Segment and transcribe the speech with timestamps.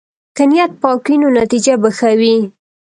[0.35, 2.37] که نیت پاک وي، نو نتیجه به ښه وي.